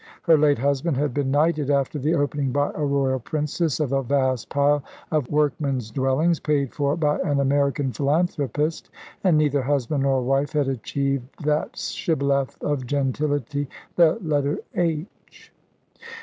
Her 0.23 0.35
late 0.35 0.57
husband 0.57 0.97
had 0.97 1.13
been 1.13 1.29
knighted, 1.29 1.69
after 1.69 1.99
the 1.99 2.15
opening 2.15 2.51
by 2.51 2.71
a 2.73 2.83
Royal 2.83 3.19
Princess 3.19 3.79
of 3.79 3.91
a 3.91 4.01
vast 4.01 4.49
pile 4.49 4.83
of 5.11 5.29
workmen's 5.29 5.91
dwellings, 5.91 6.39
paid 6.39 6.73
for 6.73 6.95
by 6.97 7.19
an 7.19 7.39
American 7.39 7.91
philanthropist, 7.91 8.89
and 9.23 9.37
neither 9.37 9.61
husband 9.61 10.01
nor 10.01 10.23
wife 10.23 10.53
had 10.53 10.67
achieved 10.67 11.27
that 11.45 11.77
shibboleth 11.77 12.59
of 12.63 12.87
gentility, 12.87 13.69
the 13.95 14.13
letter 14.23 14.57
"h." 14.73 15.53